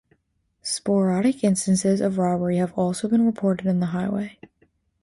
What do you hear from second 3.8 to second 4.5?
the highway.